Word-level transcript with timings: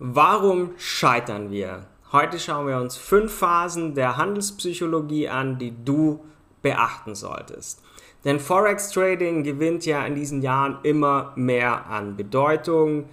Warum 0.00 0.74
scheitern 0.76 1.50
wir? 1.50 1.86
Heute 2.12 2.38
schauen 2.38 2.68
wir 2.68 2.76
uns 2.76 2.96
fünf 2.96 3.34
Phasen 3.34 3.96
der 3.96 4.16
Handelspsychologie 4.16 5.28
an, 5.28 5.58
die 5.58 5.74
du 5.84 6.24
beachten 6.62 7.16
solltest. 7.16 7.82
Denn 8.24 8.38
Forex 8.38 8.90
Trading 8.90 9.42
gewinnt 9.42 9.84
ja 9.86 10.06
in 10.06 10.14
diesen 10.14 10.40
Jahren 10.40 10.78
immer 10.84 11.32
mehr 11.34 11.86
an 11.86 12.16
Bedeutung. 12.16 13.06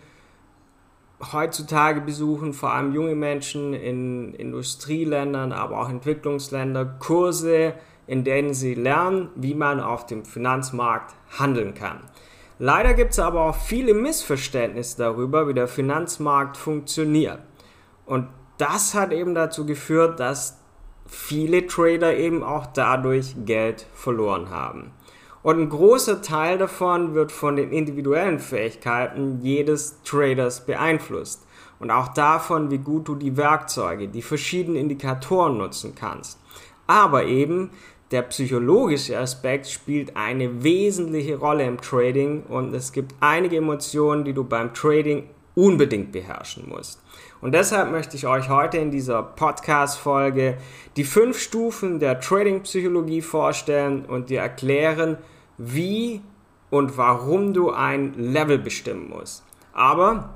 Heutzutage 1.31 2.01
besuchen 2.01 2.53
vor 2.53 2.71
allem 2.71 2.93
junge 2.93 3.15
Menschen 3.15 3.73
in 3.73 4.35
Industrieländern, 4.35 5.53
aber 5.53 5.81
auch 5.81 5.89
Entwicklungsländern 5.89 6.99
Kurse, 6.99 7.73
in 8.05 8.23
denen 8.23 8.53
sie 8.53 8.75
lernen, 8.75 9.29
wie 9.35 9.55
man 9.55 9.79
auf 9.79 10.05
dem 10.05 10.23
Finanzmarkt 10.23 11.15
handeln 11.39 11.73
kann. 11.73 12.01
Leider 12.57 12.93
gibt 12.93 13.11
es 13.11 13.19
aber 13.19 13.41
auch 13.41 13.55
viele 13.55 13.93
Missverständnisse 13.93 14.97
darüber, 14.97 15.47
wie 15.47 15.53
der 15.53 15.67
Finanzmarkt 15.67 16.55
funktioniert. 16.55 17.39
Und 18.05 18.29
das 18.57 18.93
hat 18.93 19.11
eben 19.11 19.35
dazu 19.35 19.65
geführt, 19.65 20.19
dass 20.19 20.57
viele 21.07 21.67
Trader 21.67 22.15
eben 22.15 22.43
auch 22.43 22.67
dadurch 22.67 23.35
Geld 23.45 23.85
verloren 23.93 24.49
haben. 24.49 24.91
Und 25.43 25.59
ein 25.59 25.69
großer 25.69 26.21
Teil 26.21 26.57
davon 26.57 27.13
wird 27.13 27.31
von 27.31 27.55
den 27.55 27.71
individuellen 27.71 28.39
Fähigkeiten 28.39 29.41
jedes 29.41 30.01
Traders 30.03 30.65
beeinflusst. 30.65 31.45
Und 31.79 31.91
auch 31.91 32.07
davon, 32.07 32.71
wie 32.71 32.77
gut 32.77 33.07
du 33.07 33.15
die 33.15 33.37
Werkzeuge, 33.37 34.07
die 34.07 34.21
verschiedenen 34.21 34.77
Indikatoren 34.77 35.57
nutzen 35.57 35.93
kannst. 35.93 36.39
Aber 36.87 37.25
eben 37.25 37.69
der 38.15 38.21
psychologische 38.21 39.19
Aspekt 39.19 39.67
spielt 39.67 40.15
eine 40.15 40.63
wesentliche 40.63 41.35
Rolle 41.35 41.65
im 41.65 41.81
Trading 41.81 42.43
und 42.43 42.73
es 42.73 42.93
gibt 42.93 43.13
einige 43.19 43.57
Emotionen, 43.57 44.23
die 44.23 44.31
du 44.31 44.45
beim 44.45 44.73
Trading 44.73 45.29
unbedingt 45.53 46.13
beherrschen 46.13 46.69
musst. 46.69 47.03
Und 47.41 47.51
deshalb 47.51 47.91
möchte 47.91 48.15
ich 48.15 48.25
euch 48.25 48.47
heute 48.47 48.77
in 48.77 48.89
dieser 48.89 49.21
Podcast-Folge 49.21 50.57
die 50.95 51.03
fünf 51.03 51.37
Stufen 51.37 51.99
der 51.99 52.21
Trading-Psychologie 52.21 53.21
vorstellen 53.21 54.05
und 54.05 54.29
dir 54.29 54.39
erklären, 54.39 55.17
wie 55.57 56.21
und 56.69 56.97
warum 56.97 57.53
du 57.53 57.71
ein 57.71 58.13
Level 58.13 58.59
bestimmen 58.59 59.09
musst. 59.09 59.43
Aber 59.73 60.29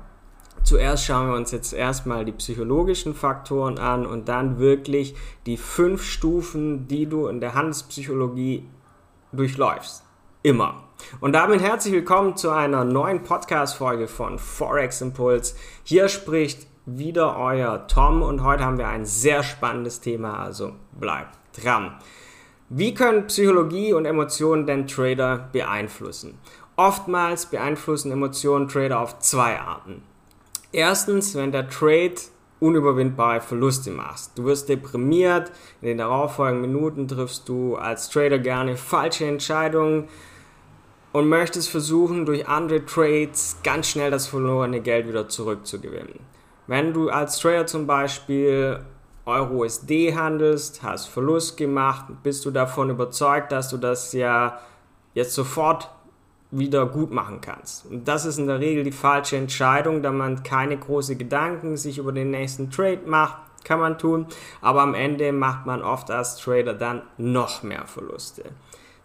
Zuerst 0.62 1.04
schauen 1.04 1.28
wir 1.28 1.36
uns 1.36 1.50
jetzt 1.50 1.72
erstmal 1.72 2.24
die 2.24 2.32
psychologischen 2.32 3.14
Faktoren 3.14 3.78
an 3.78 4.06
und 4.06 4.28
dann 4.28 4.58
wirklich 4.58 5.14
die 5.46 5.56
fünf 5.56 6.04
Stufen, 6.04 6.86
die 6.86 7.06
du 7.06 7.26
in 7.26 7.40
der 7.40 7.54
Handelspsychologie 7.54 8.68
durchläufst. 9.32 10.04
Immer. 10.42 10.84
Und 11.20 11.32
damit 11.32 11.60
herzlich 11.60 11.94
willkommen 11.94 12.36
zu 12.36 12.50
einer 12.50 12.84
neuen 12.84 13.22
Podcast-Folge 13.22 14.06
von 14.06 14.38
Forex 14.38 15.00
Impulse. 15.00 15.54
Hier 15.82 16.08
spricht 16.08 16.66
wieder 16.86 17.36
euer 17.38 17.86
Tom 17.88 18.22
und 18.22 18.42
heute 18.42 18.64
haben 18.64 18.78
wir 18.78 18.88
ein 18.88 19.04
sehr 19.04 19.42
spannendes 19.42 20.00
Thema, 20.00 20.38
also 20.38 20.72
bleibt 20.92 21.38
dran. 21.52 21.98
Wie 22.68 22.94
können 22.94 23.26
Psychologie 23.26 23.92
und 23.92 24.04
Emotionen 24.04 24.66
denn 24.66 24.86
Trader 24.86 25.48
beeinflussen? 25.52 26.38
Oftmals 26.76 27.46
beeinflussen 27.46 28.12
Emotionen 28.12 28.68
Trader 28.68 29.00
auf 29.00 29.18
zwei 29.18 29.58
Arten. 29.58 30.02
Erstens, 30.72 31.34
wenn 31.34 31.52
der 31.52 31.68
Trade 31.68 32.14
unüberwindbare 32.60 33.40
Verluste 33.40 33.90
machst. 33.90 34.38
Du 34.38 34.44
wirst 34.44 34.68
deprimiert, 34.68 35.50
in 35.80 35.88
den 35.88 35.98
darauffolgenden 35.98 36.70
Minuten 36.70 37.08
triffst 37.08 37.48
du 37.48 37.76
als 37.76 38.10
Trader 38.10 38.38
gerne 38.38 38.76
falsche 38.76 39.24
Entscheidungen 39.24 40.08
und 41.12 41.28
möchtest 41.28 41.70
versuchen, 41.70 42.26
durch 42.26 42.46
andere 42.46 42.84
Trades 42.84 43.56
ganz 43.64 43.88
schnell 43.88 44.10
das 44.10 44.28
verlorene 44.28 44.80
Geld 44.80 45.08
wieder 45.08 45.28
zurückzugewinnen. 45.28 46.20
Wenn 46.66 46.92
du 46.92 47.08
als 47.08 47.38
Trader 47.38 47.66
zum 47.66 47.86
Beispiel 47.86 48.80
Euro-USD 49.26 50.14
handelst, 50.14 50.82
hast 50.82 51.08
Verlust 51.08 51.56
gemacht, 51.56 52.06
bist 52.22 52.44
du 52.44 52.50
davon 52.50 52.90
überzeugt, 52.90 53.50
dass 53.50 53.70
du 53.70 53.76
das 53.76 54.12
ja 54.12 54.60
jetzt 55.14 55.34
sofort 55.34 55.90
wieder 56.50 56.86
gut 56.86 57.12
machen 57.12 57.40
kannst. 57.40 57.86
Und 57.86 58.08
das 58.08 58.24
ist 58.24 58.38
in 58.38 58.46
der 58.46 58.60
Regel 58.60 58.82
die 58.82 58.92
falsche 58.92 59.36
Entscheidung, 59.36 60.02
da 60.02 60.10
man 60.10 60.42
keine 60.42 60.76
großen 60.76 61.16
Gedanken 61.16 61.76
sich 61.76 61.98
über 61.98 62.12
den 62.12 62.30
nächsten 62.30 62.70
Trade 62.70 63.02
macht, 63.06 63.36
kann 63.64 63.78
man 63.80 63.98
tun, 63.98 64.26
aber 64.60 64.80
am 64.80 64.94
Ende 64.94 65.32
macht 65.32 65.66
man 65.66 65.82
oft 65.82 66.10
als 66.10 66.36
Trader 66.36 66.74
dann 66.74 67.02
noch 67.18 67.62
mehr 67.62 67.86
Verluste. 67.86 68.44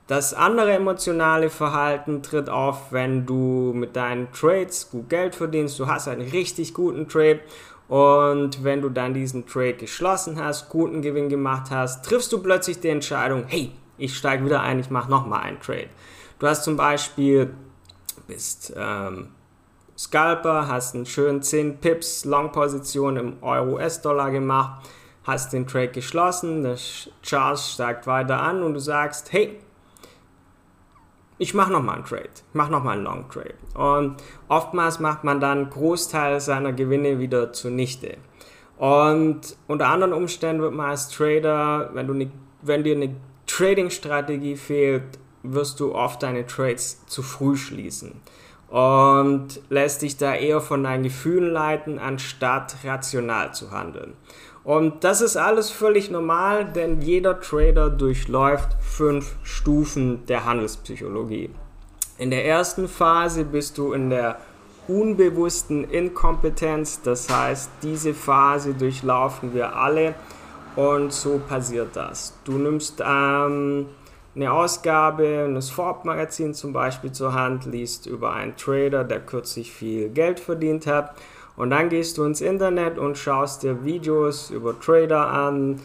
Das 0.07 0.33
andere 0.33 0.73
emotionale 0.73 1.49
Verhalten 1.49 2.21
tritt 2.21 2.47
auf, 2.47 2.91
wenn 2.91 3.25
du 3.25 3.73
mit 3.75 3.95
deinen 3.95 4.31
Trades 4.31 4.91
gut 4.91 5.09
Geld 5.09 5.35
verdienst, 5.35 5.79
du 5.79 5.87
hast 5.87 6.07
einen 6.07 6.29
richtig 6.29 6.73
guten 6.73 7.07
Trade 7.07 7.39
und 7.87 8.63
wenn 8.63 8.81
du 8.81 8.89
dann 8.89 9.13
diesen 9.13 9.47
Trade 9.47 9.73
geschlossen 9.73 10.39
hast, 10.41 10.69
guten 10.69 11.01
Gewinn 11.01 11.29
gemacht 11.29 11.71
hast, 11.71 12.05
triffst 12.05 12.31
du 12.31 12.41
plötzlich 12.41 12.79
die 12.79 12.89
Entscheidung, 12.89 13.45
hey, 13.47 13.71
ich 13.97 14.15
steige 14.15 14.45
wieder 14.45 14.61
ein, 14.61 14.79
ich 14.79 14.89
mache 14.89 15.09
nochmal 15.09 15.41
einen 15.41 15.59
Trade. 15.59 15.89
Du 16.39 16.47
hast 16.47 16.63
zum 16.63 16.75
Beispiel, 16.75 17.53
bist 18.27 18.73
ähm, 18.75 19.29
Scalper, 19.97 20.67
hast 20.67 20.95
einen 20.95 21.05
schönen 21.05 21.41
10 21.41 21.77
Pips 21.79 22.25
Long-Position 22.25 23.15
im 23.15 23.37
Euro-US-Dollar 23.41 24.31
gemacht, 24.31 24.85
hast 25.23 25.53
den 25.53 25.65
Trade 25.65 25.89
geschlossen, 25.89 26.63
der 26.63 26.75
Chart 27.23 27.57
steigt 27.57 28.05
weiter 28.05 28.41
an 28.41 28.63
und 28.63 28.73
du 28.73 28.79
sagst, 28.79 29.31
hey, 29.31 29.59
ich 31.37 31.53
mache 31.53 31.71
nochmal 31.71 31.95
einen 31.95 32.05
Trade, 32.05 32.29
ich 32.49 32.53
mache 32.53 32.71
nochmal 32.71 32.97
einen 32.97 33.05
Long 33.05 33.29
Trade. 33.29 33.55
Und 33.73 34.17
oftmals 34.49 34.99
macht 34.99 35.23
man 35.23 35.39
dann 35.39 35.57
einen 35.57 35.69
Großteil 35.69 36.41
seiner 36.41 36.73
Gewinne 36.73 37.19
wieder 37.19 37.53
zunichte. 37.53 38.17
Und 38.77 39.55
unter 39.67 39.87
anderen 39.87 40.11
Umständen 40.13 40.61
wird 40.61 40.73
man 40.73 40.89
als 40.89 41.09
Trader, 41.09 41.91
wenn, 41.93 42.07
du 42.07 42.13
ne, 42.13 42.31
wenn 42.61 42.83
dir 42.83 42.95
eine 42.95 43.15
Trading-Strategie 43.47 44.57
fehlt, 44.57 45.19
wirst 45.53 45.79
du 45.79 45.93
oft 45.93 46.23
deine 46.23 46.45
Trades 46.45 47.05
zu 47.07 47.21
früh 47.21 47.55
schließen 47.55 48.21
und 48.69 49.61
lässt 49.69 50.01
dich 50.01 50.17
da 50.17 50.33
eher 50.33 50.59
von 50.59 50.83
deinen 50.83 51.03
Gefühlen 51.03 51.51
leiten, 51.51 51.99
anstatt 51.99 52.75
rational 52.83 53.53
zu 53.53 53.71
handeln. 53.71 54.13
Und 54.63 55.03
das 55.03 55.21
ist 55.21 55.37
alles 55.37 55.69
völlig 55.69 56.09
normal, 56.09 56.65
denn 56.65 57.01
jeder 57.01 57.39
Trader 57.39 57.89
durchläuft 57.89 58.69
fünf 58.81 59.35
Stufen 59.43 60.25
der 60.25 60.45
Handelspsychologie. 60.45 61.51
In 62.17 62.31
der 62.31 62.45
ersten 62.45 62.87
Phase 62.87 63.45
bist 63.45 63.77
du 63.77 63.93
in 63.93 64.09
der 64.09 64.39
unbewussten 64.87 65.83
Inkompetenz, 65.83 67.01
das 67.01 67.29
heißt, 67.29 67.69
diese 67.83 68.13
Phase 68.13 68.73
durchlaufen 68.73 69.53
wir 69.53 69.75
alle 69.75 70.15
und 70.75 71.13
so 71.13 71.39
passiert 71.47 71.95
das. 71.95 72.33
Du 72.43 72.53
nimmst 72.53 73.03
ähm, 73.05 73.87
eine 74.35 74.51
Ausgabe 74.51 75.45
eines 75.47 75.69
Forbes-Magazin 75.69 76.53
zum 76.53 76.73
Beispiel 76.73 77.11
zur 77.11 77.33
Hand, 77.33 77.65
liest 77.65 78.05
über 78.05 78.33
einen 78.33 78.57
Trader, 78.57 79.03
der 79.03 79.21
kürzlich 79.21 79.71
viel 79.71 80.09
Geld 80.09 80.39
verdient 80.39 80.87
hat. 80.87 81.15
Und 81.55 81.69
dann 81.69 81.87
gehst 81.89 82.17
du 82.17 82.23
ins 82.23 82.41
Internet 82.41 82.97
und 82.97 83.17
schaust 83.17 83.63
dir 83.63 83.85
Videos 83.85 84.49
über 84.49 84.77
Trader 84.77 85.27
an, 85.27 85.79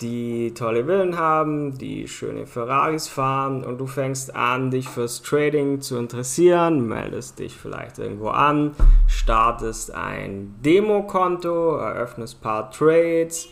die 0.00 0.54
tolle 0.54 0.86
Villen 0.86 1.18
haben, 1.18 1.76
die 1.76 2.08
schöne 2.08 2.46
Ferraris 2.46 3.06
fahren 3.06 3.64
und 3.64 3.78
du 3.78 3.86
fängst 3.86 4.34
an, 4.34 4.70
dich 4.70 4.88
fürs 4.88 5.20
Trading 5.20 5.82
zu 5.82 5.98
interessieren, 5.98 6.88
meldest 6.88 7.38
dich 7.38 7.54
vielleicht 7.54 7.98
irgendwo 7.98 8.28
an, 8.28 8.74
startest 9.06 9.94
ein 9.94 10.54
Demokonto, 10.64 11.76
eröffnest 11.76 12.38
ein 12.38 12.40
paar 12.42 12.70
Trades, 12.70 13.48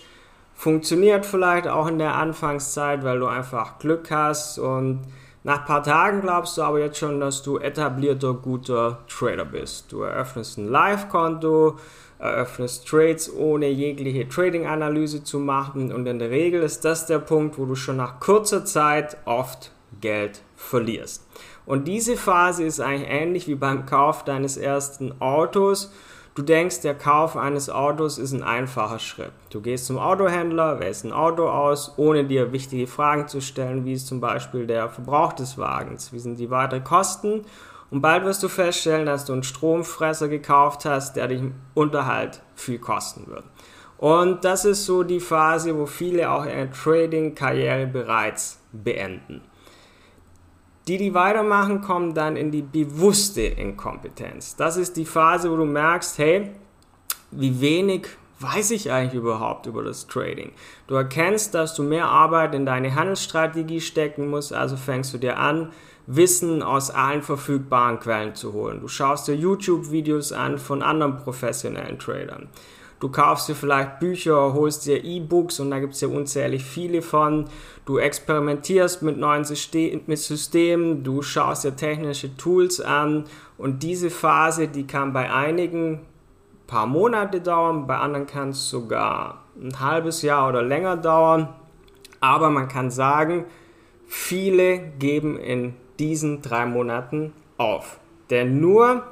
Funktioniert 0.58 1.24
vielleicht 1.24 1.68
auch 1.68 1.86
in 1.86 2.00
der 2.00 2.16
Anfangszeit, 2.16 3.04
weil 3.04 3.20
du 3.20 3.26
einfach 3.26 3.78
Glück 3.78 4.10
hast 4.10 4.58
und 4.58 5.02
nach 5.44 5.60
ein 5.60 5.66
paar 5.66 5.84
Tagen 5.84 6.20
glaubst 6.20 6.58
du 6.58 6.62
aber 6.62 6.80
jetzt 6.80 6.98
schon, 6.98 7.20
dass 7.20 7.44
du 7.44 7.58
etablierter, 7.58 8.34
guter 8.34 8.98
Trader 9.08 9.44
bist. 9.44 9.92
Du 9.92 10.02
eröffnest 10.02 10.58
ein 10.58 10.66
Live-Konto, 10.66 11.78
eröffnest 12.18 12.88
Trades 12.88 13.32
ohne 13.32 13.68
jegliche 13.68 14.28
Trading-Analyse 14.28 15.22
zu 15.22 15.38
machen 15.38 15.92
und 15.92 16.04
in 16.08 16.18
der 16.18 16.30
Regel 16.30 16.64
ist 16.64 16.84
das 16.84 17.06
der 17.06 17.20
Punkt, 17.20 17.56
wo 17.56 17.64
du 17.64 17.76
schon 17.76 17.98
nach 17.98 18.18
kurzer 18.18 18.64
Zeit 18.64 19.16
oft 19.26 19.70
Geld 20.00 20.40
verlierst. 20.56 21.24
Und 21.66 21.86
diese 21.86 22.16
Phase 22.16 22.64
ist 22.64 22.80
eigentlich 22.80 23.08
ähnlich 23.08 23.46
wie 23.46 23.54
beim 23.54 23.86
Kauf 23.86 24.24
deines 24.24 24.56
ersten 24.56 25.20
Autos 25.20 25.92
Du 26.38 26.44
denkst, 26.44 26.82
der 26.82 26.94
Kauf 26.94 27.36
eines 27.36 27.68
Autos 27.68 28.16
ist 28.16 28.30
ein 28.30 28.44
einfacher 28.44 29.00
Schritt. 29.00 29.32
Du 29.50 29.60
gehst 29.60 29.86
zum 29.86 29.98
Autohändler, 29.98 30.78
wählst 30.78 31.04
ein 31.04 31.12
Auto 31.12 31.48
aus, 31.48 31.94
ohne 31.96 32.22
dir 32.22 32.52
wichtige 32.52 32.86
Fragen 32.86 33.26
zu 33.26 33.40
stellen, 33.40 33.84
wie 33.84 33.94
ist 33.94 34.06
zum 34.06 34.20
Beispiel 34.20 34.64
der 34.64 34.88
Verbrauch 34.88 35.32
des 35.32 35.58
Wagens, 35.58 36.12
wie 36.12 36.20
sind 36.20 36.38
die 36.38 36.48
weiteren 36.48 36.84
Kosten. 36.84 37.44
Und 37.90 38.02
bald 38.02 38.24
wirst 38.24 38.44
du 38.44 38.48
feststellen, 38.48 39.06
dass 39.06 39.24
du 39.24 39.32
einen 39.32 39.42
Stromfresser 39.42 40.28
gekauft 40.28 40.84
hast, 40.84 41.16
der 41.16 41.26
dich 41.26 41.40
im 41.40 41.56
Unterhalt 41.74 42.40
viel 42.54 42.78
kosten 42.78 43.26
wird. 43.26 43.42
Und 43.96 44.44
das 44.44 44.64
ist 44.64 44.86
so 44.86 45.02
die 45.02 45.18
Phase, 45.18 45.76
wo 45.76 45.86
viele 45.86 46.30
auch 46.30 46.46
ihre 46.46 46.70
Trading-Karriere 46.70 47.88
bereits 47.88 48.60
beenden. 48.70 49.40
Die, 50.88 50.96
die 50.96 51.12
weitermachen, 51.12 51.82
kommen 51.82 52.14
dann 52.14 52.36
in 52.36 52.50
die 52.50 52.62
bewusste 52.62 53.42
Inkompetenz. 53.42 54.56
Das 54.56 54.78
ist 54.78 54.96
die 54.96 55.04
Phase, 55.04 55.50
wo 55.50 55.56
du 55.56 55.66
merkst, 55.66 56.16
hey, 56.16 56.50
wie 57.30 57.60
wenig 57.60 58.08
weiß 58.40 58.70
ich 58.70 58.90
eigentlich 58.90 59.20
überhaupt 59.20 59.66
über 59.66 59.82
das 59.82 60.06
Trading? 60.06 60.52
Du 60.86 60.94
erkennst, 60.94 61.54
dass 61.54 61.74
du 61.74 61.82
mehr 61.82 62.06
Arbeit 62.06 62.54
in 62.54 62.64
deine 62.64 62.94
Handelsstrategie 62.94 63.82
stecken 63.82 64.30
musst, 64.30 64.54
also 64.54 64.76
fängst 64.76 65.12
du 65.12 65.18
dir 65.18 65.38
an, 65.38 65.72
Wissen 66.10 66.62
aus 66.62 66.90
allen 66.90 67.20
verfügbaren 67.20 68.00
Quellen 68.00 68.34
zu 68.34 68.54
holen. 68.54 68.80
Du 68.80 68.88
schaust 68.88 69.28
dir 69.28 69.34
YouTube-Videos 69.34 70.32
an 70.32 70.56
von 70.56 70.82
anderen 70.82 71.18
professionellen 71.18 71.98
Tradern. 71.98 72.48
Du 73.00 73.10
kaufst 73.10 73.48
dir 73.48 73.54
vielleicht 73.54 74.00
Bücher, 74.00 74.54
holst 74.54 74.86
dir 74.86 75.04
E-Books 75.04 75.60
und 75.60 75.70
da 75.70 75.78
gibt 75.78 75.94
es 75.94 76.00
ja 76.00 76.08
unzählig 76.08 76.64
viele 76.64 77.00
von. 77.00 77.44
Du 77.84 77.98
experimentierst 77.98 79.02
mit 79.02 79.18
neuen 79.18 79.44
Systemen, 79.44 81.04
du 81.04 81.22
schaust 81.22 81.64
dir 81.64 81.76
technische 81.76 82.36
Tools 82.36 82.80
an 82.80 83.24
und 83.56 83.84
diese 83.84 84.10
Phase, 84.10 84.66
die 84.66 84.86
kann 84.86 85.12
bei 85.12 85.32
einigen 85.32 86.00
paar 86.66 86.86
Monate 86.86 87.40
dauern, 87.40 87.86
bei 87.86 87.96
anderen 87.96 88.26
kann 88.26 88.50
es 88.50 88.68
sogar 88.68 89.44
ein 89.60 89.78
halbes 89.80 90.22
Jahr 90.22 90.48
oder 90.48 90.62
länger 90.62 90.96
dauern. 90.96 91.48
Aber 92.20 92.50
man 92.50 92.66
kann 92.66 92.90
sagen, 92.90 93.44
viele 94.06 94.78
geben 94.98 95.38
in 95.38 95.74
diesen 95.98 96.42
drei 96.42 96.66
Monaten 96.66 97.32
auf. 97.58 98.00
Denn 98.30 98.60
nur 98.60 99.04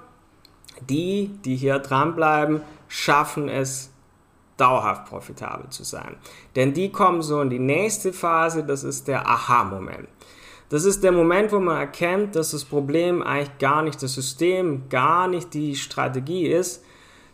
die, 0.88 1.30
die 1.44 1.56
hier 1.56 1.78
dranbleiben, 1.78 2.62
schaffen 2.88 3.48
es, 3.48 3.90
dauerhaft 4.56 5.06
profitabel 5.06 5.68
zu 5.70 5.84
sein. 5.84 6.16
Denn 6.54 6.72
die 6.72 6.90
kommen 6.90 7.22
so 7.22 7.40
in 7.42 7.50
die 7.50 7.58
nächste 7.58 8.12
Phase, 8.12 8.64
das 8.64 8.84
ist 8.84 9.06
der 9.06 9.28
Aha-Moment. 9.28 10.08
Das 10.68 10.84
ist 10.84 11.04
der 11.04 11.12
Moment, 11.12 11.52
wo 11.52 11.60
man 11.60 11.76
erkennt, 11.76 12.34
dass 12.34 12.50
das 12.50 12.64
Problem 12.64 13.22
eigentlich 13.22 13.58
gar 13.58 13.82
nicht 13.82 14.02
das 14.02 14.14
System, 14.14 14.88
gar 14.88 15.28
nicht 15.28 15.54
die 15.54 15.76
Strategie 15.76 16.46
ist, 16.46 16.82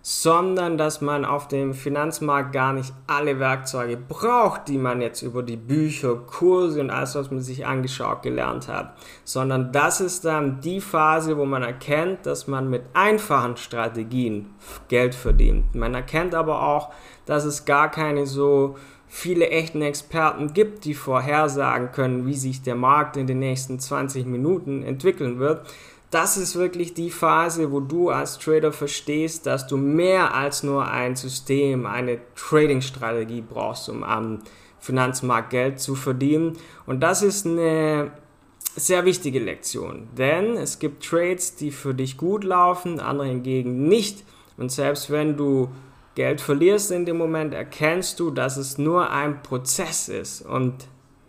sondern 0.02 0.76
dass 0.76 1.00
man 1.00 1.24
auf 1.24 1.46
dem 1.46 1.74
Finanzmarkt 1.74 2.52
gar 2.52 2.72
nicht 2.72 2.92
alle 3.06 3.38
Werkzeuge 3.38 3.96
braucht, 3.96 4.66
die 4.66 4.78
man 4.78 5.00
jetzt 5.00 5.22
über 5.22 5.44
die 5.44 5.56
Bücher, 5.56 6.16
Kurse 6.16 6.80
und 6.80 6.90
alles, 6.90 7.14
was 7.14 7.30
man 7.30 7.40
sich 7.40 7.64
angeschaut, 7.64 8.22
gelernt 8.22 8.66
hat, 8.66 8.96
sondern 9.24 9.70
das 9.70 10.00
ist 10.00 10.24
dann 10.24 10.60
die 10.60 10.80
Phase, 10.80 11.38
wo 11.38 11.44
man 11.44 11.62
erkennt, 11.62 12.26
dass 12.26 12.48
man 12.48 12.68
mit 12.68 12.82
einfachen 12.94 13.56
Strategien 13.56 14.50
Geld 14.88 15.14
verdient. 15.14 15.74
Man 15.76 15.94
erkennt 15.94 16.34
aber 16.34 16.66
auch, 16.66 16.92
dass 17.24 17.44
es 17.44 17.64
gar 17.64 17.88
keine 17.88 18.26
so 18.26 18.76
viele 19.14 19.50
echten 19.50 19.82
Experten 19.82 20.54
gibt, 20.54 20.86
die 20.86 20.94
vorhersagen 20.94 21.92
können, 21.92 22.26
wie 22.26 22.34
sich 22.34 22.62
der 22.62 22.74
Markt 22.74 23.18
in 23.18 23.26
den 23.26 23.40
nächsten 23.40 23.78
20 23.78 24.24
Minuten 24.24 24.82
entwickeln 24.82 25.38
wird, 25.38 25.68
das 26.12 26.36
ist 26.36 26.56
wirklich 26.56 26.92
die 26.92 27.10
Phase, 27.10 27.72
wo 27.72 27.80
du 27.80 28.10
als 28.10 28.38
Trader 28.38 28.70
verstehst, 28.70 29.46
dass 29.46 29.66
du 29.66 29.78
mehr 29.78 30.34
als 30.34 30.62
nur 30.62 30.86
ein 30.86 31.16
System, 31.16 31.86
eine 31.86 32.18
Trading-Strategie 32.36 33.40
brauchst, 33.40 33.88
um 33.88 34.04
am 34.04 34.40
Finanzmarkt 34.78 35.48
Geld 35.50 35.80
zu 35.80 35.94
verdienen. 35.94 36.58
Und 36.84 37.00
das 37.00 37.22
ist 37.22 37.46
eine 37.46 38.12
sehr 38.76 39.06
wichtige 39.06 39.38
Lektion, 39.38 40.08
denn 40.18 40.58
es 40.58 40.78
gibt 40.78 41.02
Trades, 41.02 41.56
die 41.56 41.70
für 41.70 41.94
dich 41.94 42.18
gut 42.18 42.44
laufen, 42.44 43.00
andere 43.00 43.28
hingegen 43.28 43.88
nicht. 43.88 44.22
Und 44.58 44.70
selbst 44.70 45.10
wenn 45.10 45.38
du 45.38 45.68
Geld 46.14 46.42
verlierst 46.42 46.90
in 46.90 47.06
dem 47.06 47.16
Moment, 47.16 47.54
erkennst 47.54 48.20
du, 48.20 48.30
dass 48.30 48.58
es 48.58 48.76
nur 48.76 49.10
ein 49.10 49.42
Prozess 49.42 50.10
ist 50.10 50.42
und 50.42 50.74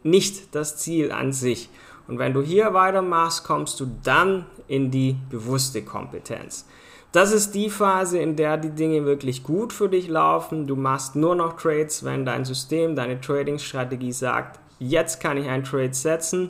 nicht 0.04 0.54
das 0.54 0.76
Ziel 0.76 1.14
an 1.14 1.32
sich. 1.32 1.70
Und 2.08 2.20
wenn 2.20 2.34
du 2.34 2.42
hier 2.42 2.74
weitermachst, 2.74 3.44
kommst 3.44 3.80
du 3.80 3.88
dann 4.04 4.46
in 4.68 4.92
die 4.92 5.16
bewusste 5.30 5.84
Kompetenz. 5.84 6.66
Das 7.12 7.32
ist 7.32 7.54
die 7.54 7.70
Phase, 7.70 8.18
in 8.18 8.36
der 8.36 8.58
die 8.58 8.72
Dinge 8.72 9.06
wirklich 9.06 9.44
gut 9.44 9.72
für 9.72 9.88
dich 9.88 10.08
laufen. 10.08 10.66
Du 10.66 10.76
machst 10.76 11.16
nur 11.16 11.36
noch 11.36 11.56
Trades, 11.58 12.04
wenn 12.04 12.26
dein 12.26 12.44
System, 12.44 12.96
deine 12.96 13.22
Trading-Strategie 13.22 14.12
sagt, 14.12 14.60
jetzt 14.80 15.22
kann 15.22 15.38
ich 15.38 15.48
einen 15.48 15.64
Trade 15.64 15.94
setzen. 15.94 16.50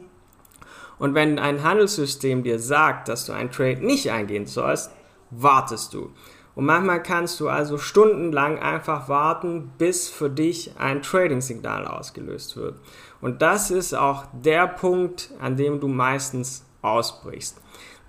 Und 0.97 1.15
wenn 1.15 1.37
ein 1.37 1.63
Handelssystem 1.63 2.43
dir 2.43 2.59
sagt, 2.59 3.09
dass 3.09 3.25
du 3.25 3.33
einen 3.33 3.51
Trade 3.51 3.85
nicht 3.85 4.09
eingehen 4.09 4.45
sollst, 4.45 4.91
wartest 5.31 5.93
du. 5.93 6.11
Und 6.55 6.65
manchmal 6.65 7.01
kannst 7.01 7.39
du 7.39 7.49
also 7.49 7.77
stundenlang 7.77 8.59
einfach 8.59 9.09
warten, 9.09 9.71
bis 9.77 10.09
für 10.09 10.29
dich 10.29 10.71
ein 10.77 11.01
Trading-Signal 11.01 11.87
ausgelöst 11.87 12.57
wird. 12.57 12.75
Und 13.21 13.41
das 13.41 13.71
ist 13.71 13.95
auch 13.95 14.25
der 14.33 14.67
Punkt, 14.67 15.31
an 15.39 15.57
dem 15.57 15.79
du 15.79 15.87
meistens 15.87 16.65
ausbrichst. 16.81 17.59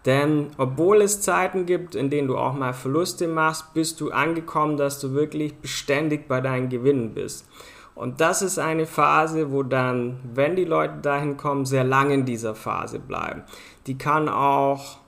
Denn 0.05 0.51
obwohl 0.59 1.01
es 1.01 1.23
Zeiten 1.23 1.65
gibt, 1.65 1.95
in 1.95 2.11
denen 2.11 2.29
du 2.29 2.37
auch 2.37 2.53
mal 2.53 2.75
Verluste 2.75 3.27
machst, 3.27 3.73
bist 3.73 4.01
du 4.01 4.11
angekommen, 4.11 4.77
dass 4.77 5.01
du 5.01 5.15
wirklich 5.15 5.57
beständig 5.57 6.29
bei 6.29 6.43
deinen 6.43 6.69
Gewinnen 6.69 7.15
bist. 7.15 7.49
Und 7.95 8.21
das 8.21 8.43
ist 8.43 8.59
eine 8.59 8.87
Phase, 8.87 9.53
wo 9.53 9.63
dann, 9.63 10.19
wenn 10.35 10.57
die 10.57 10.65
Leute 10.65 10.99
dahin 11.01 11.37
kommen, 11.37 11.65
sehr 11.65 11.85
lange 11.85 12.15
in 12.15 12.25
dieser 12.27 12.55
Phase 12.55 12.99
bleiben. 12.99 13.45
Die 13.87 13.97
kann 13.97 14.29
auch 14.29 14.99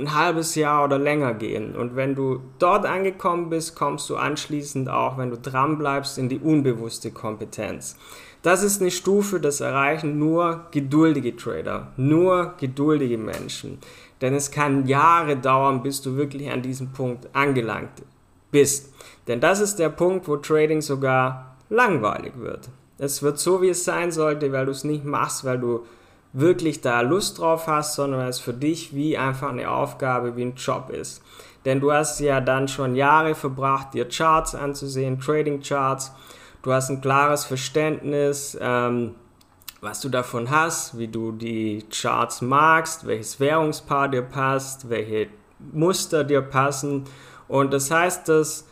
ein 0.00 0.14
halbes 0.14 0.54
Jahr 0.54 0.84
oder 0.84 0.98
länger 0.98 1.34
gehen. 1.34 1.76
Und 1.76 1.96
wenn 1.96 2.14
du 2.14 2.40
dort 2.58 2.86
angekommen 2.86 3.50
bist, 3.50 3.74
kommst 3.74 4.08
du 4.10 4.16
anschließend 4.16 4.88
auch, 4.88 5.18
wenn 5.18 5.30
du 5.30 5.36
dran 5.36 5.78
bleibst, 5.78 6.18
in 6.18 6.28
die 6.28 6.38
unbewusste 6.38 7.10
Kompetenz. 7.10 7.96
Das 8.42 8.62
ist 8.62 8.80
eine 8.80 8.90
Stufe, 8.90 9.40
das 9.40 9.60
erreichen 9.60 10.18
nur 10.18 10.66
geduldige 10.70 11.36
Trader, 11.36 11.92
nur 11.96 12.54
geduldige 12.58 13.18
Menschen. 13.18 13.78
Denn 14.20 14.34
es 14.34 14.50
kann 14.50 14.86
Jahre 14.86 15.36
dauern, 15.36 15.82
bis 15.82 16.02
du 16.02 16.16
wirklich 16.16 16.50
an 16.50 16.62
diesem 16.62 16.92
Punkt 16.92 17.28
angelangt 17.32 18.02
bist. 18.50 18.94
Denn 19.26 19.40
das 19.40 19.60
ist 19.60 19.78
der 19.78 19.90
Punkt, 19.90 20.28
wo 20.28 20.36
Trading 20.36 20.80
sogar 20.80 21.56
langweilig 21.68 22.32
wird. 22.36 22.68
Es 22.98 23.22
wird 23.22 23.38
so, 23.38 23.62
wie 23.62 23.68
es 23.68 23.84
sein 23.84 24.10
sollte, 24.10 24.52
weil 24.52 24.66
du 24.66 24.72
es 24.72 24.84
nicht 24.84 25.04
machst, 25.04 25.44
weil 25.44 25.58
du 25.58 25.84
wirklich 26.38 26.80
da 26.80 27.00
Lust 27.00 27.38
drauf 27.38 27.66
hast, 27.66 27.94
sondern 27.94 28.26
es 28.26 28.38
für 28.38 28.52
dich 28.52 28.94
wie 28.94 29.18
einfach 29.18 29.50
eine 29.50 29.70
Aufgabe, 29.70 30.36
wie 30.36 30.42
ein 30.42 30.54
Job 30.54 30.90
ist. 30.90 31.22
Denn 31.64 31.80
du 31.80 31.92
hast 31.92 32.20
ja 32.20 32.40
dann 32.40 32.68
schon 32.68 32.94
Jahre 32.94 33.34
verbracht, 33.34 33.94
dir 33.94 34.08
Charts 34.08 34.54
anzusehen, 34.54 35.20
Trading 35.20 35.60
Charts. 35.60 36.12
Du 36.62 36.72
hast 36.72 36.90
ein 36.90 37.00
klares 37.00 37.44
Verständnis, 37.44 38.56
ähm, 38.60 39.14
was 39.80 40.00
du 40.00 40.08
davon 40.08 40.50
hast, 40.50 40.98
wie 40.98 41.08
du 41.08 41.32
die 41.32 41.84
Charts 41.90 42.42
magst, 42.42 43.06
welches 43.06 43.38
Währungspaar 43.38 44.08
dir 44.08 44.22
passt, 44.22 44.88
welche 44.88 45.28
Muster 45.72 46.24
dir 46.24 46.42
passen. 46.42 47.04
Und 47.48 47.72
das 47.72 47.90
heißt, 47.90 48.28
dass 48.28 48.66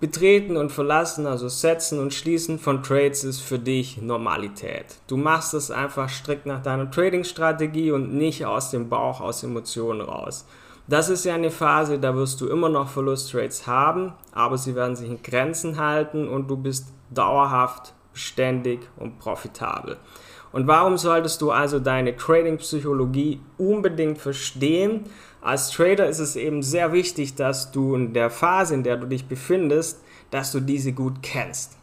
Betreten 0.00 0.56
und 0.56 0.72
Verlassen, 0.72 1.26
also 1.26 1.48
Setzen 1.48 2.00
und 2.00 2.14
Schließen 2.14 2.58
von 2.58 2.82
Trades 2.82 3.22
ist 3.22 3.40
für 3.40 3.58
dich 3.58 4.00
Normalität. 4.00 4.86
Du 5.08 5.18
machst 5.18 5.52
es 5.52 5.70
einfach 5.70 6.08
strikt 6.08 6.46
nach 6.46 6.62
deiner 6.62 6.90
Trading-Strategie 6.90 7.92
und 7.92 8.14
nicht 8.14 8.46
aus 8.46 8.70
dem 8.70 8.88
Bauch, 8.88 9.20
aus 9.20 9.42
Emotionen 9.42 10.00
raus. 10.00 10.46
Das 10.88 11.10
ist 11.10 11.26
ja 11.26 11.34
eine 11.34 11.50
Phase, 11.50 11.98
da 11.98 12.16
wirst 12.16 12.40
du 12.40 12.48
immer 12.48 12.70
noch 12.70 12.88
Verlusttrades 12.88 13.66
haben, 13.66 14.14
aber 14.32 14.56
sie 14.56 14.74
werden 14.74 14.96
sich 14.96 15.10
in 15.10 15.22
Grenzen 15.22 15.78
halten 15.78 16.26
und 16.28 16.48
du 16.48 16.56
bist 16.56 16.86
dauerhaft, 17.10 17.92
beständig 18.14 18.80
und 18.96 19.18
profitabel. 19.18 19.98
Und 20.52 20.66
warum 20.66 20.96
solltest 20.96 21.42
du 21.42 21.50
also 21.50 21.78
deine 21.78 22.16
Trading-Psychologie 22.16 23.40
unbedingt 23.58 24.18
verstehen? 24.18 25.04
Als 25.42 25.70
Trader 25.70 26.06
ist 26.08 26.18
es 26.18 26.36
eben 26.36 26.62
sehr 26.62 26.92
wichtig, 26.92 27.34
dass 27.34 27.72
du 27.72 27.94
in 27.94 28.12
der 28.12 28.30
Phase, 28.30 28.74
in 28.74 28.82
der 28.82 28.96
du 28.96 29.06
dich 29.06 29.26
befindest, 29.26 30.00
dass 30.30 30.52
du 30.52 30.60
diese 30.60 30.92
gut 30.92 31.22
kennst. 31.22 31.76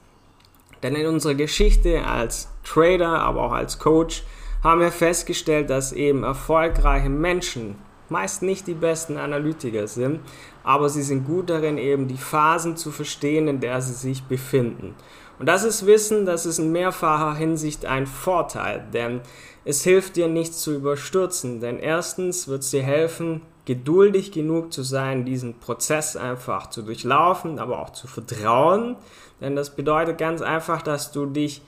Denn 0.84 0.96
in 0.96 1.08
unserer 1.08 1.36
Geschichte 1.36 2.04
als 2.06 2.50
Trader, 2.64 3.20
aber 3.20 3.42
auch 3.42 3.52
als 3.52 3.80
Coach, 3.80 4.24
haben 4.64 4.82
wir 4.82 4.92
festgestellt, 4.92 5.70
dass 5.70 5.92
eben 5.92 6.24
erfolgreiche 6.24 7.10
Menschen 7.10 7.76
meist 8.10 8.42
nicht 8.42 8.68
die 8.68 8.74
besten 8.74 9.18
Analytiker 9.18 9.88
sind, 9.88 10.22
aber 10.64 10.90
sie 10.90 11.02
sind 11.02 11.26
gut 11.26 11.50
darin, 11.50 11.78
eben 11.78 12.08
die 12.08 12.18
Phasen 12.18 12.78
zu 12.78 12.92
verstehen, 12.92 13.48
in 13.48 13.60
der 13.60 13.82
sie 13.82 13.94
sich 13.94 14.24
befinden. 14.24 14.96
Und 15.40 15.46
das 15.48 15.64
ist 15.64 15.86
Wissen, 15.86 16.26
das 16.26 16.46
ist 16.46 16.60
in 16.60 16.72
mehrfacher 16.72 17.36
Hinsicht 17.36 17.86
ein 17.86 18.08
Vorteil, 18.08 18.86
denn 18.94 19.22
es 19.68 19.84
hilft 19.84 20.16
dir 20.16 20.30
nicht 20.30 20.54
zu 20.54 20.74
überstürzen, 20.74 21.60
denn 21.60 21.78
erstens 21.78 22.48
wird 22.48 22.62
es 22.62 22.72
dir 22.72 22.84
helfen, 22.84 23.42
geduldig 23.66 24.32
genug 24.32 24.72
zu 24.72 24.82
sein, 24.82 25.26
diesen 25.26 25.60
Prozess 25.60 26.16
einfach 26.16 26.70
zu 26.70 26.84
durchlaufen, 26.84 27.60
aber 27.60 27.82
auch 27.82 27.90
zu 27.90 28.08
vertrauen, 28.08 28.96
denn 29.42 29.58
das 29.58 29.76
bedeutet 29.76 30.20
ganz 30.20 30.42
einfach, 30.42 30.82
dass 30.82 31.12
du 31.12 31.26
dich 31.26 31.62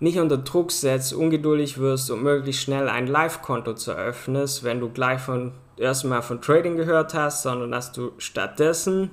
nicht 0.00 0.18
unter 0.18 0.38
Druck 0.38 0.72
setzt, 0.72 1.14
ungeduldig 1.14 1.78
wirst 1.78 2.10
und 2.10 2.24
möglichst 2.24 2.62
schnell 2.62 2.88
ein 2.88 3.06
Live-Konto 3.06 3.74
zu 3.74 3.92
eröffnen, 3.92 4.48
wenn 4.62 4.80
du 4.80 4.88
gleich 4.88 5.20
von 5.20 5.52
erstmal 5.76 6.20
von 6.20 6.40
Trading 6.40 6.76
gehört 6.76 7.14
hast, 7.14 7.44
sondern 7.44 7.70
dass 7.70 7.92
du 7.92 8.10
stattdessen 8.18 9.10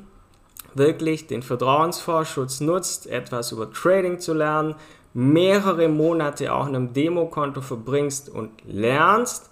wirklich 0.73 1.27
den 1.27 1.43
Vertrauensvorschutz 1.43 2.61
nutzt, 2.61 3.05
etwas 3.05 3.51
über 3.51 3.71
Trading 3.71 4.19
zu 4.19 4.33
lernen, 4.33 4.73
mehrere 5.13 5.87
Monate 5.89 6.53
auch 6.53 6.67
in 6.67 6.75
einem 6.75 6.93
Demokonto 6.93 7.61
verbringst 7.61 8.29
und 8.29 8.51
lernst 8.65 9.49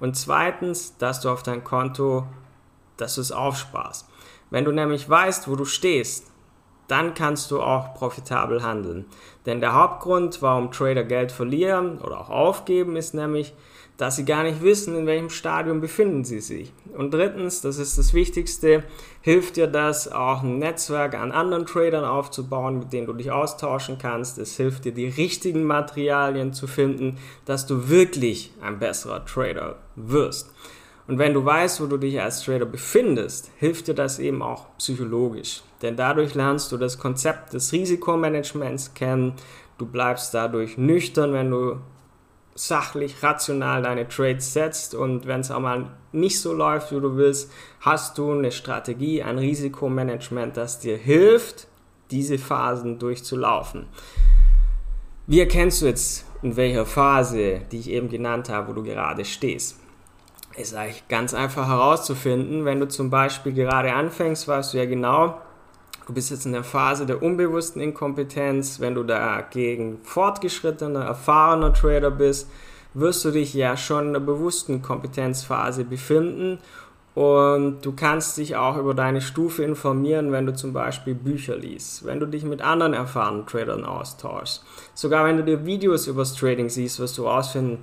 und 0.00 0.16
zweitens, 0.16 0.96
dass 0.98 1.20
du 1.20 1.30
auf 1.30 1.42
dein 1.42 1.64
Konto, 1.64 2.26
dass 2.96 3.14
du 3.14 3.20
es 3.20 3.32
aufsparst. 3.32 4.06
Wenn 4.50 4.64
du 4.64 4.72
nämlich 4.72 5.08
weißt, 5.08 5.48
wo 5.48 5.56
du 5.56 5.64
stehst, 5.64 6.30
dann 6.88 7.14
kannst 7.14 7.50
du 7.50 7.60
auch 7.60 7.94
profitabel 7.94 8.62
handeln. 8.62 9.06
Denn 9.44 9.60
der 9.60 9.74
Hauptgrund, 9.74 10.42
warum 10.42 10.72
Trader 10.72 11.04
Geld 11.04 11.32
verlieren 11.32 11.98
oder 11.98 12.20
auch 12.20 12.30
aufgeben, 12.30 12.96
ist 12.96 13.14
nämlich, 13.14 13.54
dass 13.96 14.16
sie 14.16 14.24
gar 14.24 14.42
nicht 14.42 14.62
wissen, 14.62 14.94
in 14.96 15.06
welchem 15.06 15.30
Stadium 15.30 15.80
befinden 15.80 16.24
sie 16.24 16.40
sich. 16.40 16.72
Und 16.96 17.14
drittens, 17.14 17.62
das 17.62 17.78
ist 17.78 17.96
das 17.96 18.12
Wichtigste, 18.12 18.84
hilft 19.22 19.56
dir 19.56 19.66
das 19.66 20.10
auch 20.10 20.42
ein 20.42 20.58
Netzwerk 20.58 21.14
an 21.14 21.32
anderen 21.32 21.64
Tradern 21.64 22.04
aufzubauen, 22.04 22.78
mit 22.78 22.92
denen 22.92 23.06
du 23.06 23.14
dich 23.14 23.30
austauschen 23.30 23.96
kannst. 23.98 24.38
Es 24.38 24.56
hilft 24.56 24.84
dir, 24.84 24.92
die 24.92 25.08
richtigen 25.08 25.64
Materialien 25.64 26.52
zu 26.52 26.66
finden, 26.66 27.16
dass 27.46 27.66
du 27.66 27.88
wirklich 27.88 28.52
ein 28.60 28.78
besserer 28.78 29.24
Trader 29.24 29.76
wirst. 29.94 30.50
Und 31.08 31.18
wenn 31.18 31.34
du 31.34 31.44
weißt, 31.44 31.80
wo 31.80 31.86
du 31.86 31.98
dich 31.98 32.20
als 32.20 32.42
Trader 32.42 32.66
befindest, 32.66 33.50
hilft 33.58 33.86
dir 33.86 33.94
das 33.94 34.18
eben 34.18 34.42
auch 34.42 34.66
psychologisch. 34.78 35.62
Denn 35.82 35.96
dadurch 35.96 36.34
lernst 36.34 36.72
du 36.72 36.76
das 36.76 36.98
Konzept 36.98 37.52
des 37.52 37.72
Risikomanagements 37.72 38.94
kennen. 38.94 39.34
Du 39.78 39.86
bleibst 39.86 40.34
dadurch 40.34 40.78
nüchtern, 40.78 41.32
wenn 41.32 41.50
du 41.50 41.76
sachlich, 42.56 43.22
rational 43.22 43.82
deine 43.82 44.08
Trades 44.08 44.52
setzt 44.52 44.94
und 44.94 45.26
wenn 45.26 45.40
es 45.40 45.50
auch 45.50 45.60
mal 45.60 45.90
nicht 46.12 46.40
so 46.40 46.54
läuft, 46.54 46.90
wie 46.90 47.00
du 47.00 47.16
willst, 47.16 47.52
hast 47.80 48.16
du 48.16 48.32
eine 48.32 48.50
Strategie, 48.50 49.22
ein 49.22 49.38
Risikomanagement, 49.38 50.56
das 50.56 50.78
dir 50.78 50.96
hilft, 50.96 51.68
diese 52.10 52.38
Phasen 52.38 52.98
durchzulaufen. 52.98 53.86
Wie 55.26 55.40
erkennst 55.40 55.82
du 55.82 55.86
jetzt, 55.86 56.24
in 56.42 56.56
welcher 56.56 56.86
Phase, 56.86 57.60
die 57.70 57.78
ich 57.78 57.90
eben 57.90 58.08
genannt 58.08 58.48
habe, 58.48 58.68
wo 58.68 58.72
du 58.72 58.82
gerade 58.82 59.24
stehst? 59.24 59.78
Ist 60.56 60.74
eigentlich 60.74 61.06
ganz 61.08 61.34
einfach 61.34 61.68
herauszufinden. 61.68 62.64
Wenn 62.64 62.80
du 62.80 62.88
zum 62.88 63.10
Beispiel 63.10 63.52
gerade 63.52 63.92
anfängst, 63.92 64.48
weißt 64.48 64.72
du 64.72 64.78
ja 64.78 64.86
genau, 64.86 65.38
du 66.06 66.14
bist 66.14 66.30
jetzt 66.30 66.46
in 66.46 66.52
der 66.52 66.64
Phase 66.64 67.04
der 67.04 67.22
unbewussten 67.22 67.82
Inkompetenz. 67.82 68.80
Wenn 68.80 68.94
du 68.94 69.02
dagegen 69.02 69.98
fortgeschrittener, 70.02 71.04
erfahrener 71.04 71.74
Trader 71.74 72.10
bist, 72.10 72.48
wirst 72.94 73.24
du 73.26 73.30
dich 73.32 73.52
ja 73.52 73.76
schon 73.76 74.06
in 74.06 74.12
der 74.14 74.20
bewussten 74.20 74.80
Kompetenzphase 74.80 75.84
befinden 75.84 76.58
und 77.14 77.80
du 77.80 77.92
kannst 77.92 78.36
dich 78.36 78.56
auch 78.56 78.76
über 78.76 78.92
deine 78.92 79.22
Stufe 79.22 79.64
informieren, 79.64 80.32
wenn 80.32 80.44
du 80.44 80.54
zum 80.54 80.74
Beispiel 80.74 81.14
Bücher 81.14 81.56
liest, 81.56 82.04
wenn 82.04 82.20
du 82.20 82.26
dich 82.26 82.44
mit 82.44 82.62
anderen 82.62 82.92
erfahrenen 82.92 83.46
Tradern 83.46 83.84
austauschst. 83.84 84.64
Sogar 84.94 85.24
wenn 85.24 85.38
du 85.38 85.44
dir 85.44 85.64
Videos 85.64 86.06
übers 86.06 86.34
Trading 86.34 86.68
siehst, 86.68 87.00
wirst 87.00 87.16
du 87.16 87.24
herausfinden, 87.24 87.78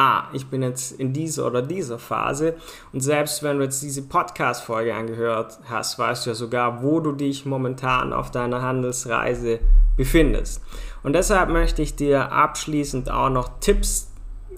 ah, 0.00 0.28
ich 0.32 0.46
bin 0.46 0.62
jetzt 0.62 0.98
in 0.98 1.12
dieser 1.12 1.46
oder 1.46 1.60
dieser 1.60 1.98
Phase. 1.98 2.54
Und 2.92 3.00
selbst 3.00 3.42
wenn 3.42 3.58
du 3.58 3.64
jetzt 3.64 3.82
diese 3.82 4.00
Podcast-Folge 4.00 4.94
angehört 4.94 5.58
hast, 5.68 5.98
weißt 5.98 6.24
du 6.24 6.30
ja 6.30 6.34
sogar, 6.34 6.82
wo 6.82 7.00
du 7.00 7.12
dich 7.12 7.44
momentan 7.44 8.14
auf 8.14 8.30
deiner 8.30 8.62
Handelsreise 8.62 9.60
befindest. 9.98 10.62
Und 11.02 11.12
deshalb 11.12 11.50
möchte 11.50 11.82
ich 11.82 11.96
dir 11.96 12.32
abschließend 12.32 13.10
auch 13.10 13.28
noch 13.28 13.60
Tipps 13.60 14.10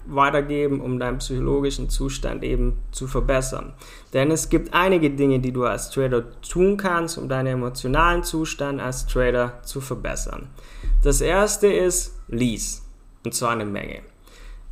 weitergeben, 0.05 0.79
um 0.79 0.97
deinen 0.97 1.17
psychologischen 1.17 1.89
Zustand 1.89 2.43
eben 2.43 2.77
zu 2.91 3.07
verbessern. 3.07 3.73
Denn 4.13 4.31
es 4.31 4.47
gibt 4.47 4.73
einige 4.73 5.09
Dinge, 5.09 5.39
die 5.39 5.51
du 5.51 5.65
als 5.65 5.89
Trader 5.89 6.23
tun 6.41 6.77
kannst, 6.77 7.17
um 7.17 7.27
deinen 7.27 7.47
emotionalen 7.47 8.23
Zustand 8.23 8.79
als 8.79 9.07
Trader 9.07 9.61
zu 9.63 9.81
verbessern. 9.81 10.47
Das 11.03 11.19
erste 11.19 11.67
ist, 11.67 12.17
lies. 12.29 12.81
Und 13.25 13.33
zwar 13.33 13.51
eine 13.51 13.65
Menge. 13.65 14.12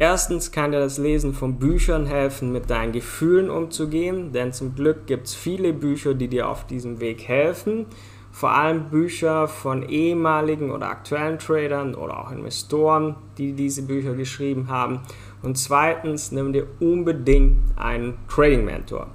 Erstens 0.01 0.51
kann 0.51 0.72
dir 0.72 0.79
das 0.79 0.98
Lesen 0.98 1.31
von 1.31 1.60
Büchern 1.60 2.08
helfen, 2.08 2.51
mit 2.51 2.72
deinen 2.72 2.91
Gefühlen 2.91 3.51
umzugehen, 3.51 4.31
denn 4.31 4.51
zum 4.51 4.74
Glück 4.74 5.05
gibt 5.05 5.27
es 5.27 5.36
viele 5.36 5.74
Bücher, 5.74 6.15
die 6.15 6.27
dir 6.27 6.50
auf 6.50 6.65
diesem 6.65 7.00
Weg 7.00 7.27
helfen. 7.27 7.86
Vor 8.31 8.50
allem 8.50 8.89
Bücher 8.89 9.48
von 9.48 9.88
ehemaligen 9.88 10.72
oder 10.72 10.89
aktuellen 10.89 11.38
Tradern 11.38 11.93
oder 11.93 12.20
auch 12.20 12.31
Investoren, 12.31 13.15
die 13.38 13.53
diese 13.53 13.84
Bücher 13.84 14.15
geschrieben 14.15 14.70
haben. 14.70 15.01
Und 15.43 15.60
zweitens, 15.60 16.31
nimm 16.31 16.51
dir 16.51 16.65
unbedingt 16.79 17.60
einen 17.75 18.15
Trading 18.27 18.65
Mentor. 18.65 19.05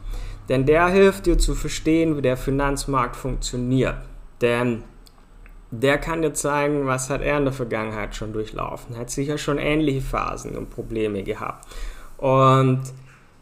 Denn 0.49 0.67
der 0.67 0.87
hilft 0.87 1.27
dir 1.27 1.37
zu 1.37 1.57
verstehen, 1.57 2.17
wie 2.17 2.23
der 2.23 2.37
Finanzmarkt 2.37 3.17
funktioniert. 3.17 3.97
Denn 4.41 4.85
der 5.71 5.99
kann 5.99 6.23
dir 6.23 6.33
zeigen, 6.33 6.87
was 6.87 7.11
hat 7.11 7.23
er 7.23 7.39
in 7.39 7.45
der 7.45 7.53
Vergangenheit 7.53 8.15
schon 8.15 8.33
durchlaufen. 8.33 8.97
Hat 8.97 9.11
sicher 9.11 9.39
schon 9.39 9.59
ähnliche 9.59 10.01
Phasen 10.01 10.57
und 10.57 10.71
Probleme 10.71 11.23
gehabt. 11.23 11.67
Und 12.19 12.83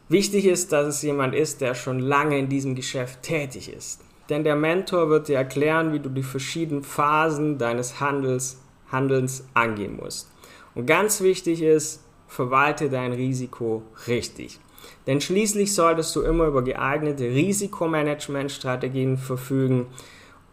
wichtig 0.09 0.47
ist, 0.47 0.73
dass 0.73 0.87
es 0.87 1.03
jemand 1.03 1.35
ist, 1.35 1.61
der 1.61 1.75
schon 1.75 1.99
lange 1.99 2.39
in 2.39 2.49
diesem 2.49 2.75
Geschäft 2.75 3.23
tätig 3.23 3.73
ist. 3.73 4.01
Denn 4.31 4.43
der 4.43 4.57
Mentor 4.57 5.11
wird 5.11 5.29
dir 5.29 5.37
erklären, 5.37 5.93
wie 5.93 6.01
du 6.01 6.09
die 6.09 6.23
verschiedenen 6.23 6.83
Phasen 6.83 7.59
deines 7.59 8.01
Handels, 8.01 8.59
Handelns 8.91 9.45
angehen 9.53 9.97
musst. 9.97 10.31
Und 10.75 10.87
ganz 10.87 11.21
wichtig 11.21 11.61
ist, 11.61 12.03
verwalte 12.27 12.89
dein 12.89 13.13
Risiko 13.13 13.83
richtig. 14.09 14.59
Denn 15.07 15.21
schließlich 15.21 15.75
solltest 15.75 16.17
du 16.17 16.23
immer 16.23 16.47
über 16.47 16.63
geeignete 16.63 17.25
Risikomanagementstrategien 17.25 19.19
verfügen, 19.19 19.87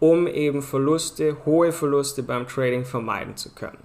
um 0.02 0.26
eben 0.26 0.64
Verluste, 0.64 1.38
hohe 1.46 1.72
Verluste 1.72 2.24
beim 2.24 2.48
Trading 2.48 2.86
vermeiden 2.86 3.38
zu 3.38 3.54
können. 3.54 3.78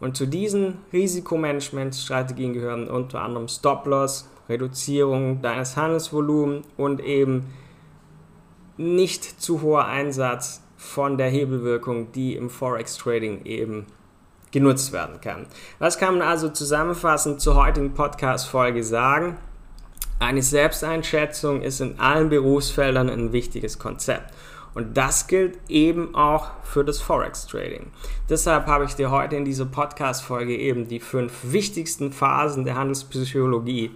Und 0.00 0.16
zu 0.16 0.26
diesen 0.26 0.78
Risikomanagementstrategien 0.92 2.52
gehören 2.52 2.88
unter 2.88 3.22
anderem 3.22 3.48
Stop-Loss, 3.48 4.28
Reduzierung 4.50 5.40
deines 5.40 5.76
Handelsvolumens 5.76 6.66
und 6.76 7.00
eben 7.00 7.46
nicht 8.76 9.40
zu 9.40 9.62
hoher 9.62 9.86
Einsatz 9.86 10.62
von 10.76 11.16
der 11.16 11.30
Hebelwirkung, 11.30 12.12
die 12.12 12.36
im 12.36 12.50
Forex 12.50 12.98
Trading 12.98 13.46
eben 13.46 13.86
genutzt 14.50 14.92
werden 14.92 15.22
kann. 15.22 15.46
Was 15.78 15.96
kann 15.96 16.18
man 16.18 16.28
also 16.28 16.50
zusammenfassend 16.50 17.40
zur 17.40 17.54
heutigen 17.54 17.94
Podcast-Folge 17.94 18.84
sagen? 18.84 19.38
Eine 20.18 20.42
Selbsteinschätzung 20.42 21.62
ist 21.62 21.80
in 21.80 21.98
allen 21.98 22.28
Berufsfeldern 22.28 23.08
ein 23.08 23.32
wichtiges 23.32 23.78
Konzept. 23.78 24.34
Und 24.74 24.96
das 24.96 25.26
gilt 25.26 25.58
eben 25.68 26.14
auch 26.14 26.50
für 26.62 26.84
das 26.84 27.00
Forex 27.00 27.46
Trading. 27.46 27.90
Deshalb 28.28 28.66
habe 28.66 28.84
ich 28.84 28.94
dir 28.94 29.10
heute 29.10 29.36
in 29.36 29.44
dieser 29.44 29.66
Podcast-Folge 29.66 30.56
eben 30.56 30.88
die 30.88 31.00
fünf 31.00 31.32
wichtigsten 31.42 32.12
Phasen 32.12 32.64
der 32.64 32.76
Handelspsychologie 32.76 33.90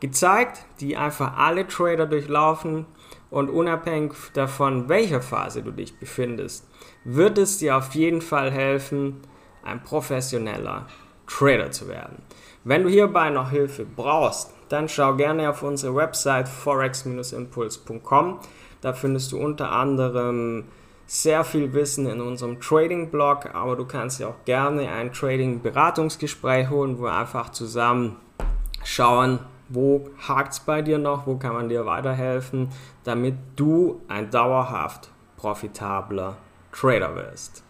gezeigt, 0.00 0.66
die 0.80 0.96
einfach 0.96 1.38
alle 1.38 1.66
Trader 1.66 2.06
durchlaufen 2.06 2.86
und 3.30 3.48
unabhängig 3.48 4.12
davon, 4.34 4.88
welcher 4.88 5.22
Phase 5.22 5.62
du 5.62 5.70
dich 5.70 5.98
befindest, 5.98 6.68
wird 7.04 7.38
es 7.38 7.58
dir 7.58 7.76
auf 7.76 7.94
jeden 7.94 8.20
Fall 8.20 8.50
helfen, 8.50 9.20
ein 9.64 9.82
professioneller 9.82 10.86
Trader 11.26 11.70
zu 11.70 11.88
werden. 11.88 12.22
Wenn 12.64 12.84
du 12.84 12.88
hierbei 12.88 13.30
noch 13.30 13.50
Hilfe 13.50 13.84
brauchst, 13.84 14.52
dann 14.68 14.88
schau 14.88 15.14
gerne 15.14 15.50
auf 15.50 15.62
unsere 15.62 15.94
Website 15.94 16.48
forex-impuls.com. 16.48 18.40
Da 18.80 18.92
findest 18.92 19.32
du 19.32 19.38
unter 19.38 19.72
anderem 19.72 20.64
sehr 21.06 21.44
viel 21.44 21.72
Wissen 21.72 22.06
in 22.06 22.20
unserem 22.20 22.60
Trading-Blog, 22.60 23.54
aber 23.54 23.76
du 23.76 23.84
kannst 23.84 24.18
dir 24.18 24.28
auch 24.28 24.44
gerne 24.44 24.88
ein 24.90 25.12
Trading-Beratungsgespräch 25.12 26.68
holen, 26.68 26.98
wo 26.98 27.04
wir 27.04 27.14
einfach 27.14 27.50
zusammen 27.50 28.16
schauen, 28.84 29.38
wo 29.68 30.08
hakt 30.26 30.52
es 30.52 30.60
bei 30.60 30.82
dir 30.82 30.98
noch, 30.98 31.26
wo 31.26 31.36
kann 31.36 31.54
man 31.54 31.68
dir 31.68 31.86
weiterhelfen, 31.86 32.68
damit 33.04 33.34
du 33.56 34.00
ein 34.08 34.30
dauerhaft 34.30 35.10
profitabler 35.36 36.36
Trader 36.72 37.14
wirst. 37.14 37.65